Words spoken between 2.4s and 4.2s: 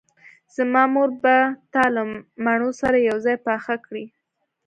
مڼو سره یوځای پاخه کړي